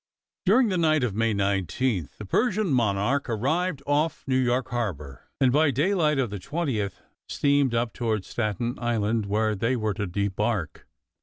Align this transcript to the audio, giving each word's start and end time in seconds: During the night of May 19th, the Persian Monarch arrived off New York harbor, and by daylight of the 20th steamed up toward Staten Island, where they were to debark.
During 0.47 0.69
the 0.69 0.79
night 0.79 1.03
of 1.03 1.13
May 1.13 1.31
19th, 1.31 2.17
the 2.17 2.25
Persian 2.25 2.73
Monarch 2.73 3.29
arrived 3.29 3.83
off 3.85 4.23
New 4.25 4.39
York 4.39 4.69
harbor, 4.69 5.29
and 5.39 5.51
by 5.51 5.69
daylight 5.69 6.17
of 6.17 6.31
the 6.31 6.39
20th 6.39 7.01
steamed 7.29 7.75
up 7.75 7.93
toward 7.93 8.25
Staten 8.25 8.79
Island, 8.79 9.27
where 9.27 9.53
they 9.53 9.75
were 9.75 9.93
to 9.93 10.07
debark. 10.07 10.87